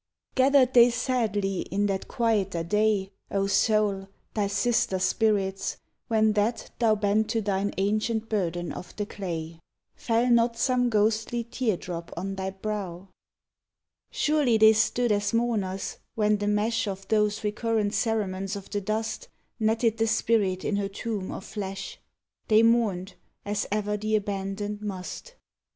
Gathered 0.33 0.73
they 0.73 0.89
sadly 0.89 1.59
in 1.59 1.85
that 1.85 2.07
quieter 2.07 2.63
day, 2.63 3.11
O 3.29 3.45
soul! 3.45 4.07
thy 4.33 4.47
sister 4.47 4.97
spirits, 4.97 5.77
when 6.07 6.33
that 6.33 6.71
thou 6.79 6.95
Bent 6.95 7.29
to 7.29 7.39
thine 7.39 7.71
ancient 7.77 8.27
burden 8.27 8.71
of 8.71 8.95
the 8.95 9.05
clay? 9.05 9.59
Fell 9.95 10.31
not 10.31 10.57
some 10.57 10.89
ghostly 10.89 11.43
tear 11.43 11.77
drop 11.77 12.11
on 12.17 12.33
thy 12.33 12.49
brow? 12.49 13.09
Surely 14.09 14.57
they 14.57 14.73
stood 14.73 15.11
as 15.11 15.33
mourners, 15.35 15.99
when 16.15 16.37
the 16.39 16.47
mesh 16.47 16.87
Of 16.87 17.07
those 17.09 17.43
recurrent 17.43 17.93
cerements 17.93 18.55
of 18.55 18.71
the 18.71 18.81
dust 18.81 19.27
Netted 19.59 19.99
the 19.99 20.07
spirit 20.07 20.65
in 20.65 20.77
her 20.77 20.89
tomb 20.89 21.31
of 21.31 21.45
flesh. 21.45 21.99
They 22.47 22.63
mourned, 22.63 23.13
as 23.45 23.67
ever 23.71 23.97
the 23.97 24.15
abandoned 24.15 24.81
must. 24.81 25.35